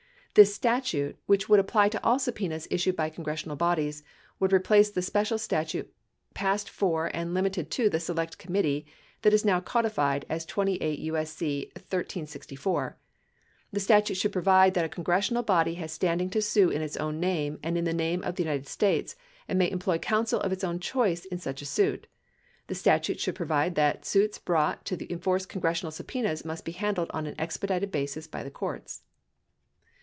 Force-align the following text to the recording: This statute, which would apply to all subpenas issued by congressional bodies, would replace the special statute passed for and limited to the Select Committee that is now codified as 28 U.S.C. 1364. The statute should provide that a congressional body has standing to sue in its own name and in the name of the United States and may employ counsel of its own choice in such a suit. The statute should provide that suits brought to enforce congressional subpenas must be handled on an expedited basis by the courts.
This 0.33 0.55
statute, 0.55 1.17
which 1.25 1.49
would 1.49 1.59
apply 1.59 1.89
to 1.89 2.01
all 2.05 2.17
subpenas 2.17 2.65
issued 2.71 2.95
by 2.95 3.09
congressional 3.09 3.57
bodies, 3.57 4.01
would 4.39 4.53
replace 4.53 4.89
the 4.89 5.01
special 5.01 5.37
statute 5.37 5.93
passed 6.33 6.69
for 6.69 7.07
and 7.13 7.33
limited 7.33 7.69
to 7.71 7.89
the 7.89 7.99
Select 7.99 8.37
Committee 8.37 8.85
that 9.23 9.33
is 9.33 9.43
now 9.43 9.59
codified 9.59 10.25
as 10.29 10.45
28 10.45 10.99
U.S.C. 10.99 11.65
1364. 11.75 12.95
The 13.73 13.79
statute 13.81 14.13
should 14.15 14.31
provide 14.31 14.73
that 14.75 14.85
a 14.85 14.87
congressional 14.87 15.43
body 15.43 15.73
has 15.73 15.91
standing 15.91 16.29
to 16.29 16.41
sue 16.41 16.69
in 16.69 16.81
its 16.81 16.95
own 16.95 17.19
name 17.19 17.59
and 17.61 17.77
in 17.77 17.83
the 17.83 17.91
name 17.93 18.23
of 18.23 18.35
the 18.35 18.43
United 18.43 18.69
States 18.69 19.17
and 19.49 19.59
may 19.59 19.69
employ 19.69 19.97
counsel 19.97 20.39
of 20.39 20.53
its 20.53 20.63
own 20.63 20.79
choice 20.79 21.25
in 21.25 21.39
such 21.39 21.61
a 21.61 21.65
suit. 21.65 22.07
The 22.67 22.75
statute 22.75 23.19
should 23.19 23.35
provide 23.35 23.75
that 23.75 24.05
suits 24.05 24.37
brought 24.39 24.85
to 24.85 25.11
enforce 25.11 25.45
congressional 25.45 25.91
subpenas 25.91 26.45
must 26.45 26.63
be 26.63 26.71
handled 26.71 27.11
on 27.13 27.25
an 27.27 27.35
expedited 27.37 27.91
basis 27.91 28.27
by 28.27 28.43
the 28.43 28.49
courts. 28.51 29.03